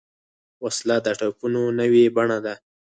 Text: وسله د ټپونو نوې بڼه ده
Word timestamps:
وسله 0.63 0.95
د 1.05 1.07
ټپونو 1.19 1.61
نوې 1.79 2.03
بڼه 2.15 2.37
ده 2.45 2.53